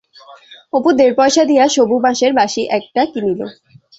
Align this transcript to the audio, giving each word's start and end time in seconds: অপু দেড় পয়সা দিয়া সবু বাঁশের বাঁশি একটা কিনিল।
অপু 0.73 0.89
দেড় 0.99 1.15
পয়সা 1.17 1.43
দিয়া 1.45 1.65
সবু 1.75 1.95
বাঁশের 2.05 2.31
বাঁশি 2.39 2.61
একটা 2.77 3.01
কিনিল। 3.11 3.39